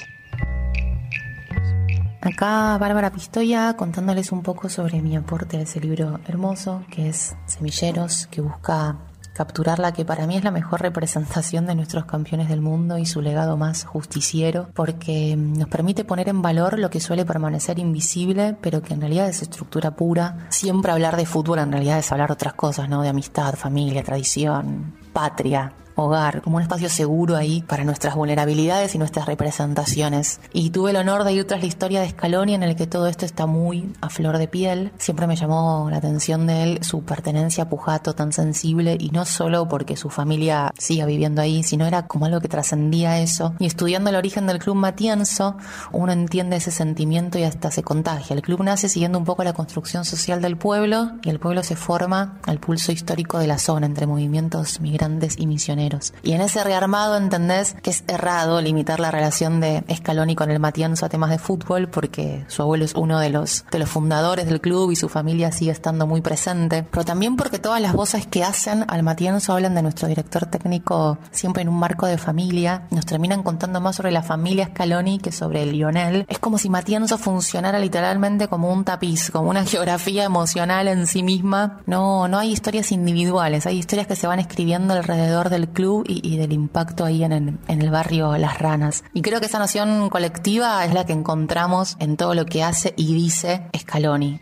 Acá 2.19 2.77
Bárbara 2.77 3.11
Pistoia 3.11 3.75
contándoles 3.77 4.33
un 4.33 4.43
poco 4.43 4.67
sobre 4.67 5.01
mi 5.01 5.15
aporte 5.15 5.55
a 5.55 5.61
ese 5.61 5.79
libro 5.79 6.19
hermoso 6.27 6.83
que 6.91 7.07
es 7.07 7.33
Semilleros, 7.45 8.27
que 8.27 8.41
busca 8.41 8.97
capturar 9.35 9.79
la 9.79 9.91
que 9.91 10.05
para 10.05 10.25
mí 10.27 10.37
es 10.37 10.43
la 10.45 10.49
mejor 10.49 10.81
representación 10.81 11.65
de 11.65 11.75
nuestros 11.75 12.05
campeones 12.05 12.47
del 12.47 12.61
mundo 12.61 12.97
y 12.97 13.05
su 13.05 13.21
legado 13.21 13.57
más 13.57 13.83
justiciero, 13.83 14.69
porque 14.73 15.35
nos 15.35 15.67
permite 15.67 16.05
poner 16.05 16.29
en 16.29 16.41
valor 16.41 16.79
lo 16.79 16.89
que 16.89 17.01
suele 17.01 17.25
permanecer 17.25 17.77
invisible, 17.77 18.55
pero 18.61 18.81
que 18.81 18.93
en 18.93 19.01
realidad 19.01 19.27
es 19.27 19.41
estructura 19.41 19.91
pura. 19.91 20.47
Siempre 20.49 20.93
hablar 20.93 21.17
de 21.17 21.25
fútbol 21.25 21.59
en 21.59 21.71
realidad 21.71 21.99
es 21.99 22.11
hablar 22.13 22.31
otras 22.31 22.53
cosas, 22.53 22.87
¿no? 22.87 23.01
De 23.01 23.09
amistad, 23.09 23.55
familia, 23.55 24.03
tradición, 24.03 24.95
patria. 25.11 25.73
Hogar, 25.95 26.41
como 26.41 26.57
un 26.57 26.61
espacio 26.61 26.89
seguro 26.89 27.35
ahí 27.35 27.63
para 27.63 27.83
nuestras 27.83 28.15
vulnerabilidades 28.15 28.95
y 28.95 28.97
nuestras 28.97 29.25
representaciones. 29.25 30.39
Y 30.53 30.69
tuve 30.69 30.91
el 30.91 30.97
honor 30.97 31.23
de 31.23 31.33
ir 31.33 31.45
tras 31.47 31.61
la 31.61 31.67
historia 31.67 32.01
de 32.01 32.09
Scaloni 32.09 32.53
en 32.53 32.63
el 32.63 32.75
que 32.75 32.87
todo 32.87 33.07
esto 33.07 33.25
está 33.25 33.45
muy 33.45 33.93
a 34.01 34.09
flor 34.09 34.37
de 34.37 34.47
piel. 34.47 34.91
Siempre 34.97 35.27
me 35.27 35.35
llamó 35.35 35.87
la 35.89 35.97
atención 35.97 36.47
de 36.47 36.63
él 36.63 36.79
su 36.83 37.03
pertenencia 37.03 37.63
a 37.63 37.69
Pujato 37.69 38.13
tan 38.13 38.33
sensible 38.33 38.97
y 38.99 39.09
no 39.09 39.25
solo 39.25 39.67
porque 39.67 39.97
su 39.97 40.09
familia 40.09 40.73
siga 40.77 41.05
viviendo 41.05 41.41
ahí, 41.41 41.63
sino 41.63 41.85
era 41.85 42.07
como 42.07 42.25
algo 42.25 42.41
que 42.41 42.47
trascendía 42.47 43.19
eso. 43.19 43.53
Y 43.59 43.65
estudiando 43.65 44.09
el 44.09 44.15
origen 44.15 44.47
del 44.47 44.59
club 44.59 44.75
Matienzo, 44.75 45.57
uno 45.91 46.11
entiende 46.11 46.57
ese 46.57 46.71
sentimiento 46.71 47.39
y 47.39 47.43
hasta 47.43 47.71
se 47.71 47.83
contagia. 47.83 48.35
El 48.35 48.41
club 48.41 48.63
nace 48.63 48.89
siguiendo 48.89 49.17
un 49.17 49.25
poco 49.25 49.43
la 49.43 49.53
construcción 49.53 50.05
social 50.05 50.41
del 50.41 50.57
pueblo 50.57 51.11
y 51.23 51.29
el 51.29 51.39
pueblo 51.39 51.63
se 51.63 51.75
forma 51.75 52.39
al 52.45 52.59
pulso 52.59 52.91
histórico 52.91 53.39
de 53.39 53.47
la 53.47 53.57
zona 53.57 53.85
entre 53.85 54.07
movimientos 54.07 54.79
migrantes 54.81 55.35
y 55.37 55.47
misioneros. 55.47 55.84
Y 56.23 56.33
en 56.33 56.41
ese 56.41 56.63
rearmado 56.63 57.17
entendés 57.17 57.75
que 57.81 57.89
es 57.89 58.03
errado 58.07 58.61
limitar 58.61 58.99
la 58.99 59.11
relación 59.11 59.59
de 59.59 59.83
Scaloni 59.93 60.35
con 60.35 60.51
el 60.51 60.59
Matienzo 60.59 61.05
a 61.05 61.09
temas 61.09 61.29
de 61.29 61.37
fútbol 61.37 61.87
porque 61.89 62.45
su 62.47 62.61
abuelo 62.61 62.85
es 62.85 62.93
uno 62.95 63.19
de 63.19 63.29
los, 63.29 63.65
de 63.71 63.79
los 63.79 63.89
fundadores 63.89 64.45
del 64.45 64.61
club 64.61 64.91
y 64.91 64.95
su 64.95 65.09
familia 65.09 65.51
sigue 65.51 65.71
estando 65.71 66.07
muy 66.07 66.21
presente, 66.21 66.83
pero 66.89 67.05
también 67.05 67.35
porque 67.35 67.59
todas 67.59 67.81
las 67.81 67.93
voces 67.93 68.25
que 68.25 68.43
hacen 68.43 68.85
al 68.87 69.03
Matienzo 69.03 69.53
hablan 69.53 69.75
de 69.75 69.81
nuestro 69.81 70.07
director 70.07 70.45
técnico 70.45 71.17
siempre 71.31 71.61
en 71.61 71.69
un 71.69 71.79
marco 71.79 72.07
de 72.07 72.17
familia, 72.17 72.87
nos 72.91 73.05
terminan 73.05 73.43
contando 73.43 73.81
más 73.81 73.95
sobre 73.95 74.11
la 74.11 74.23
familia 74.23 74.67
Scaloni 74.67 75.19
que 75.19 75.31
sobre 75.31 75.65
Lionel. 75.65 76.25
Es 76.27 76.39
como 76.39 76.57
si 76.57 76.69
Matienzo 76.69 77.17
funcionara 77.17 77.79
literalmente 77.79 78.47
como 78.47 78.71
un 78.71 78.83
tapiz, 78.83 79.31
como 79.31 79.49
una 79.49 79.65
geografía 79.65 80.23
emocional 80.23 80.87
en 80.87 81.07
sí 81.07 81.23
misma. 81.23 81.81
No, 81.85 82.27
no 82.27 82.37
hay 82.37 82.51
historias 82.51 82.91
individuales, 82.91 83.65
hay 83.65 83.77
historias 83.77 84.07
que 84.07 84.15
se 84.15 84.27
van 84.27 84.39
escribiendo 84.39 84.93
alrededor 84.93 85.49
del 85.49 85.67
club 85.75 86.03
y, 86.07 86.27
y 86.27 86.37
del 86.37 86.51
impacto 86.53 87.05
ahí 87.05 87.23
en 87.23 87.31
el, 87.31 87.57
en 87.67 87.81
el 87.83 87.91
barrio 87.91 88.35
Las 88.37 88.57
Ranas. 88.57 89.03
Y 89.13 89.21
creo 89.21 89.39
que 89.39 89.45
esa 89.45 89.59
noción 89.59 90.09
colectiva 90.09 90.83
es 90.85 90.93
la 90.95 91.05
que 91.05 91.13
encontramos 91.13 91.97
en 91.99 92.17
todo 92.17 92.33
lo 92.33 92.45
que 92.47 92.63
hace 92.63 92.95
y 92.97 93.13
dice 93.13 93.67
Scaloni. 93.77 94.39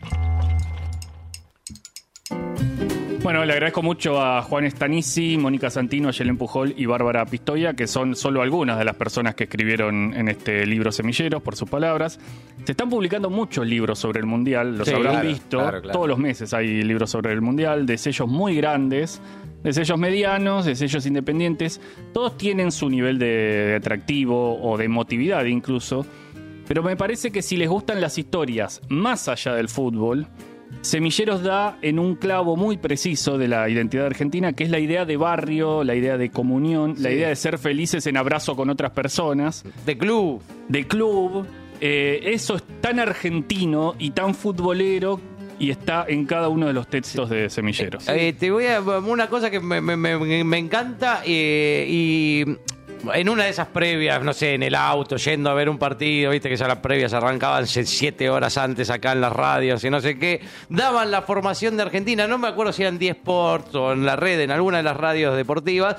Bueno, 3.22 3.46
le 3.46 3.54
agradezco 3.54 3.82
mucho 3.82 4.22
a 4.22 4.42
Juan 4.42 4.66
Stanisi, 4.70 5.38
Mónica 5.38 5.70
Santino, 5.70 6.12
Yelen 6.12 6.38
Pujol 6.38 6.74
y 6.75 6.86
Bárbara 6.86 7.25
Pistoia, 7.25 7.74
que 7.74 7.88
son 7.88 8.18
solo 8.18 8.42
algunas 8.42 8.78
de 8.78 8.84
las 8.84 8.98
personas 8.98 9.34
que 9.34 9.46
escribieron 9.46 10.13
en 10.13 10.28
este 10.28 10.66
libro 10.66 10.92
Semilleros, 10.92 11.42
por 11.42 11.56
sus 11.56 11.70
palabras. 11.70 12.20
Se 12.66 12.74
están 12.74 12.90
publicando 12.90 13.30
muchos 13.30 13.66
libros 13.66 13.98
sobre 13.98 14.20
el 14.20 14.25
Mundial, 14.25 14.78
los 14.78 14.86
Sí, 14.90 14.94
habrán 14.94 15.13
claro, 15.13 15.28
visto. 15.30 15.58
claro, 15.58 15.82
claro. 15.82 15.94
Todos 15.94 16.10
los 16.10 16.20
meses 16.20 16.54
hay 16.54 16.84
libros 16.84 17.10
sobre 17.12 17.32
el 17.32 17.40
Mundial, 17.40 17.86
de 17.86 17.98
sellos 17.98 18.28
muy 18.28 18.58
grandes, 18.58 19.22
de 19.63 19.74
sellos 19.74 19.98
medianos, 19.98 20.65
de 20.65 20.75
sellos 20.75 21.05
independientes. 21.05 21.79
Todos 22.13 22.38
tienen 22.38 22.72
su 22.72 22.89
nivel 22.89 23.17
de, 23.17 23.75
atractivo 23.77 24.62
o 24.62 24.77
de 24.77 24.86
emotividad 24.86 25.46
incluso. 25.46 26.05
Pero 26.67 26.84
me 26.84 26.96
parece 26.96 27.32
que 27.32 27.41
si 27.41 27.58
les 27.58 27.70
gustan 27.70 28.00
las 28.01 28.17
historias 28.17 28.82
más 28.89 29.27
allá 29.27 29.53
del 29.53 29.70
fútbol, 29.70 30.27
Semilleros 30.82 31.43
da 31.43 31.77
en 31.82 32.00
un 32.00 32.15
clavo 32.15 32.58
muy 32.58 32.77
preciso 32.77 33.38
de 33.38 33.48
la 33.48 33.70
identidad 33.70 34.08
argentina, 34.08 34.53
que 34.53 34.63
es 34.63 34.70
la 34.70 34.79
idea 34.79 35.05
de 35.05 35.17
barrio, 35.17 35.84
la 35.84 35.96
idea 35.96 36.17
de 36.17 36.29
comunión, 36.29 36.96
la 36.98 37.12
idea 37.12 37.29
de 37.29 37.36
ser 37.36 37.58
felices 37.58 38.05
en 38.08 38.17
abrazo 38.17 38.55
con 38.55 38.70
otras 38.70 38.91
personas, 38.91 39.63
De 39.86 39.98
club. 39.98 40.41
de 40.67 40.88
club. 40.88 41.46
Eh, 41.79 42.32
eso 42.34 42.55
es 42.55 42.63
tan 42.82 43.00
argentino 43.00 43.96
y 44.00 44.12
tan 44.12 44.34
futbolero 44.36 45.20
y 45.60 45.72
está 45.72 46.05
en 46.07 46.25
cada 46.25 46.50
uno 46.50 46.67
de 46.67 46.74
los 46.74 46.88
textos 46.88 47.29
de 47.29 47.50
Semilleros. 47.50 48.07
Eh, 48.10 48.33
te 48.38 48.51
voy 48.51 48.67
a. 48.67 48.81
Una 48.81 49.27
cosa 49.27 49.50
que 49.50 49.60
me, 49.60 50.57
encanta 50.57 51.22
eh, 51.25 51.86
y. 51.88 52.45
En 53.13 53.27
una 53.27 53.43
de 53.43 53.50
esas 53.50 53.67
previas, 53.67 54.24
no 54.24 54.31
sé, 54.31 54.53
en 54.53 54.63
el 54.63 54.75
auto, 54.75 55.17
yendo 55.17 55.50
a 55.50 55.53
ver 55.53 55.67
un 55.67 55.77
partido, 55.77 56.31
viste 56.31 56.48
que 56.48 56.55
ya 56.55 56.69
las 56.69 56.77
previas 56.77 57.12
arrancaban 57.12 57.67
siete 57.67 58.29
horas 58.29 58.57
antes 58.57 58.89
acá 58.89 59.12
en 59.12 59.19
las 59.19 59.33
radios 59.33 59.83
y 59.83 59.89
no 59.89 60.00
sé 60.00 60.17
qué, 60.17 60.39
daban 60.69 61.12
la 61.12 61.22
formación 61.22 61.75
de 61.75 61.83
Argentina, 61.83 62.27
no 62.27 62.38
me 62.38 62.48
acuerdo 62.48 62.72
si 62.72 62.83
eran 62.83 62.98
10 62.98 63.17
Sports 63.17 63.75
o 63.75 63.91
en 63.91 64.05
la 64.05 64.15
red, 64.15 64.39
en 64.39 64.51
alguna 64.51 64.77
de 64.77 64.83
las 64.83 64.95
radios 64.95 65.36
deportivas, 65.36 65.98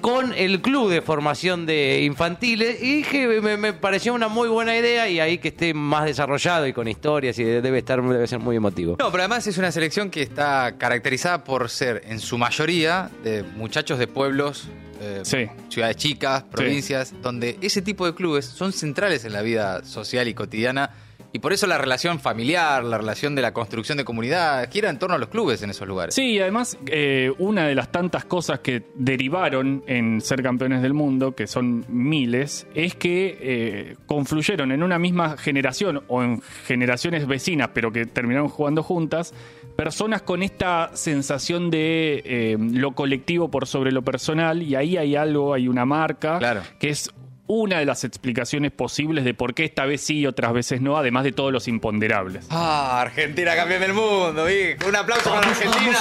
con 0.00 0.32
el 0.34 0.60
club 0.60 0.90
de 0.90 1.02
formación 1.02 1.66
de 1.66 2.02
infantiles 2.02 2.82
y 2.82 2.96
dije, 2.96 3.40
me, 3.40 3.56
me 3.56 3.72
pareció 3.72 4.14
una 4.14 4.28
muy 4.28 4.48
buena 4.48 4.76
idea 4.76 5.08
y 5.08 5.20
ahí 5.20 5.38
que 5.38 5.48
esté 5.48 5.74
más 5.74 6.04
desarrollado 6.04 6.66
y 6.66 6.72
con 6.72 6.88
historias 6.88 7.38
y 7.38 7.44
debe 7.44 7.78
estar 7.78 8.02
debe 8.02 8.26
ser 8.26 8.38
muy 8.38 8.56
emotivo. 8.56 8.96
No, 8.98 9.10
pero 9.10 9.22
además 9.24 9.46
es 9.46 9.58
una 9.58 9.70
selección 9.72 10.10
que 10.10 10.22
está 10.22 10.76
caracterizada 10.78 11.44
por 11.44 11.68
ser, 11.70 12.02
en 12.06 12.20
su 12.20 12.38
mayoría, 12.38 13.10
de 13.24 13.42
muchachos 13.42 13.98
de 13.98 14.06
pueblos, 14.06 14.68
eh, 15.00 15.20
Sí. 15.22 15.46
ciudades 15.68 15.96
chicas, 15.96 16.42
provincias, 16.44 17.12
donde 17.22 17.56
ese 17.60 17.82
tipo 17.82 18.06
de 18.06 18.14
clubes 18.14 18.44
son 18.46 18.72
centrales 18.72 19.24
en 19.24 19.32
la 19.32 19.42
vida 19.42 19.84
social 19.84 20.26
y 20.28 20.34
cotidiana. 20.34 20.90
Y 21.30 21.40
por 21.40 21.52
eso 21.52 21.66
la 21.66 21.76
relación 21.76 22.20
familiar, 22.20 22.82
la 22.82 22.96
relación 22.96 23.34
de 23.34 23.42
la 23.42 23.52
construcción 23.52 23.98
de 23.98 24.04
comunidad, 24.04 24.70
gira 24.72 24.88
en 24.88 24.98
torno 24.98 25.16
a 25.16 25.18
los 25.18 25.28
clubes 25.28 25.62
en 25.62 25.68
esos 25.70 25.86
lugares. 25.86 26.14
Sí, 26.14 26.32
y 26.32 26.40
además 26.40 26.78
eh, 26.86 27.32
una 27.38 27.66
de 27.66 27.74
las 27.74 27.92
tantas 27.92 28.24
cosas 28.24 28.60
que 28.60 28.84
derivaron 28.94 29.84
en 29.86 30.22
ser 30.22 30.42
campeones 30.42 30.80
del 30.80 30.94
mundo, 30.94 31.34
que 31.34 31.46
son 31.46 31.84
miles, 31.88 32.66
es 32.74 32.94
que 32.94 33.38
eh, 33.40 33.96
confluyeron 34.06 34.72
en 34.72 34.82
una 34.82 34.98
misma 34.98 35.36
generación 35.36 36.02
o 36.08 36.22
en 36.22 36.40
generaciones 36.66 37.26
vecinas, 37.26 37.70
pero 37.74 37.92
que 37.92 38.06
terminaron 38.06 38.48
jugando 38.48 38.82
juntas, 38.82 39.34
personas 39.76 40.22
con 40.22 40.42
esta 40.42 40.90
sensación 40.94 41.70
de 41.70 42.22
eh, 42.24 42.56
lo 42.58 42.92
colectivo 42.92 43.50
por 43.50 43.66
sobre 43.66 43.92
lo 43.92 44.00
personal, 44.02 44.62
y 44.62 44.74
ahí 44.74 44.96
hay 44.96 45.14
algo, 45.14 45.52
hay 45.54 45.68
una 45.68 45.84
marca, 45.84 46.38
Claro. 46.38 46.62
que 46.80 46.88
es 46.88 47.10
una 47.48 47.78
de 47.78 47.86
las 47.86 48.04
explicaciones 48.04 48.70
posibles 48.70 49.24
de 49.24 49.34
por 49.34 49.54
qué 49.54 49.64
esta 49.64 49.86
vez 49.86 50.02
sí 50.02 50.18
y 50.20 50.26
otras 50.26 50.52
veces 50.52 50.80
no, 50.80 50.96
además 50.96 51.24
de 51.24 51.32
todos 51.32 51.52
los 51.52 51.66
imponderables. 51.66 52.46
Ah, 52.50 53.00
Argentina 53.00 53.56
campeón 53.56 53.80
del 53.80 53.94
mundo, 53.94 54.48
hijo. 54.48 54.86
Un 54.86 54.94
aplauso 54.94 55.30
para 55.30 55.48
Argentina. 55.48 55.98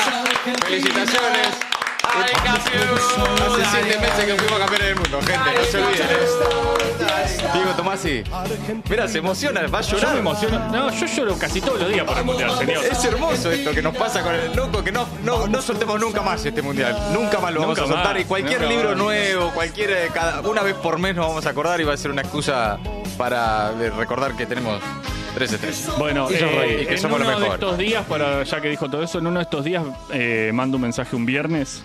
Felicitaciones. 0.65 1.47
¡Ay, 2.03 2.33
campeón! 2.43 3.63
Hace 3.63 3.81
siete 3.81 3.99
meses 3.99 4.25
que 4.25 4.35
fuimos 4.35 4.59
campeones 4.59 4.87
del 4.87 4.95
mundo, 4.95 5.21
gente, 5.21 5.57
no 5.57 5.63
se 5.63 5.77
olviden. 5.77 6.76
Diego 7.53 7.71
Tomasi. 7.75 8.23
Mira, 8.89 9.07
se 9.07 9.17
emociona, 9.19 9.67
va 9.67 9.79
a 9.79 9.81
Yo 9.81 9.97
llorar. 9.97 10.13
me 10.13 10.19
emociono. 10.19 10.59
No, 10.69 10.91
yo 10.91 11.05
lloro 11.05 11.37
casi 11.37 11.61
todos 11.61 11.79
los 11.81 11.89
días 11.89 12.05
por 12.05 12.17
el 12.17 12.23
mundial, 12.25 12.51
señor. 12.57 12.83
Es 12.85 13.03
hermoso 13.05 13.51
esto 13.51 13.71
que 13.71 13.81
nos 13.81 13.95
pasa 13.95 14.21
con 14.23 14.33
el 14.35 14.55
loco, 14.55 14.83
que 14.83 14.91
no, 14.91 15.07
no, 15.23 15.47
no 15.47 15.61
soltemos 15.61 15.99
nunca 15.99 16.21
más 16.21 16.45
este 16.45 16.61
mundial. 16.61 16.95
Nunca 17.13 17.39
más 17.39 17.53
lo 17.53 17.61
vamos 17.61 17.77
Nunca 17.77 17.89
a 17.91 17.93
soltar. 17.95 18.13
más, 18.13 18.21
y 18.21 18.25
cualquier 18.25 18.61
nunca 18.61 18.73
libro 18.73 18.89
más. 18.89 18.97
nuevo, 18.97 19.51
cualquier. 19.51 19.91
eh, 19.91 20.09
Cada, 20.13 20.41
una 20.41 20.61
vez 20.63 20.75
por 20.75 20.97
mes 20.99 21.15
nos 21.15 21.27
vamos 21.27 21.45
a 21.45 21.49
acordar 21.49 21.79
y 21.81 21.83
va 21.83 21.93
a 21.93 21.97
ser 21.97 22.11
una 22.11 22.21
excusa 22.21 22.77
para 23.17 23.71
eh, 23.79 23.89
recordar 23.91 24.35
que 24.35 24.45
tenemos 24.45 24.81
13-13. 25.37 25.97
Bueno, 25.97 26.27
eh, 26.29 26.37
rey, 26.59 26.81
y 26.83 26.85
que 26.87 26.93
en 26.95 26.99
somos 27.01 27.19
lo 27.19 27.25
uno 27.25 27.35
de 27.35 27.41
mejor. 27.41 27.55
estos 27.55 27.77
días, 27.77 28.05
para, 28.05 28.43
ya 28.43 28.61
que 28.61 28.69
dijo 28.69 28.89
todo 28.89 29.03
eso, 29.03 29.19
en 29.19 29.27
uno 29.27 29.39
de 29.39 29.43
estos 29.43 29.63
días 29.63 29.83
eh, 30.11 30.51
mando 30.53 30.77
un 30.77 30.81
mensaje 30.83 31.15
un 31.15 31.25
viernes 31.25 31.83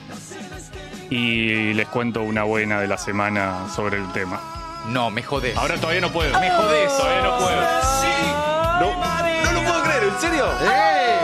y 1.10 1.74
les 1.74 1.86
cuento 1.88 2.22
una 2.22 2.44
buena 2.44 2.80
de 2.80 2.88
la 2.88 2.96
semana 2.96 3.66
sobre 3.74 3.98
el 3.98 4.10
tema. 4.12 4.40
No, 4.86 5.10
me 5.10 5.22
jodés. 5.22 5.56
Ahora 5.56 5.76
todavía 5.76 6.00
no 6.00 6.10
puedo. 6.10 6.38
me 6.40 6.50
jodés. 6.50 6.96
Todavía 6.96 7.22
no 7.22 7.38
puedo. 7.38 7.62
No, 8.80 9.44
no 9.44 9.52
lo 9.52 9.62
puedo 9.62 9.82
creer, 9.84 10.04
¿en 10.04 10.20
serio? 10.20 10.46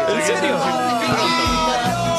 ¿En 0.09 0.27
serio? 0.27 0.59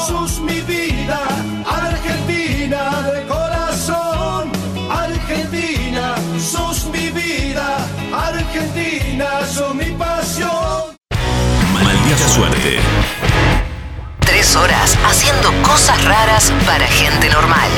sos 0.06 0.40
mi 0.40 0.60
vida, 0.62 1.20
Argentina 1.66 3.02
de 3.02 3.26
corazón, 3.26 4.50
Argentina, 4.90 6.14
sos 6.38 6.86
mi 6.86 7.10
vida, 7.10 7.76
Argentina, 8.12 9.46
sos 9.46 9.74
mi 9.74 9.90
pasión. 9.92 10.96
Maldita 11.72 12.28
suerte. 12.28 12.80
Tres 14.20 14.56
horas 14.56 14.96
haciendo 15.04 15.52
cosas 15.62 16.02
raras 16.04 16.52
para 16.66 16.86
gente 16.86 17.28
normal. 17.28 17.70